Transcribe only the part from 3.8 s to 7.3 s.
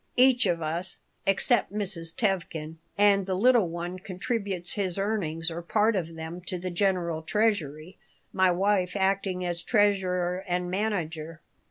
contributes his earnings or part of them to the general